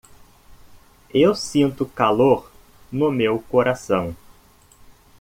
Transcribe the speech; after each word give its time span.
Eu 1.13 1.35
sinto 1.35 1.85
calor 1.85 2.51
no 2.91 3.11
meu 3.11 3.37
coração. 3.39 4.15